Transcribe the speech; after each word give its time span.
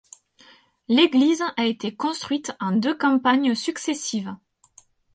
L'église 0.87 1.43
a 1.57 1.65
été 1.67 1.95
construite 1.95 2.53
en 2.59 2.71
deux 2.71 2.97
campagnes 2.97 3.53
successives. 3.53 4.35